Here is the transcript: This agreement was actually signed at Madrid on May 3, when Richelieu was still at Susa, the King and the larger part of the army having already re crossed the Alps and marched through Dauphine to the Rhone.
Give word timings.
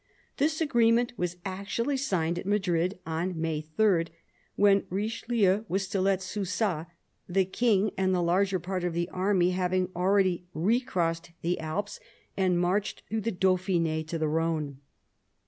This 0.37 0.61
agreement 0.61 1.13
was 1.15 1.37
actually 1.45 1.95
signed 1.95 2.39
at 2.39 2.47
Madrid 2.47 2.97
on 3.05 3.39
May 3.39 3.61
3, 3.61 4.05
when 4.55 4.83
Richelieu 4.89 5.63
was 5.67 5.83
still 5.85 6.07
at 6.07 6.23
Susa, 6.23 6.87
the 7.29 7.45
King 7.45 7.91
and 7.99 8.11
the 8.11 8.23
larger 8.23 8.57
part 8.59 8.83
of 8.83 8.95
the 8.95 9.07
army 9.09 9.51
having 9.51 9.91
already 9.95 10.47
re 10.55 10.79
crossed 10.79 11.29
the 11.43 11.59
Alps 11.59 11.99
and 12.35 12.59
marched 12.59 13.03
through 13.11 13.21
Dauphine 13.21 14.03
to 14.07 14.17
the 14.17 14.27
Rhone. 14.27 14.79